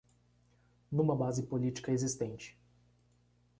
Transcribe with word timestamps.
Numa 0.91 1.15
base 1.15 1.43
política 1.43 1.91
existente 1.91 2.57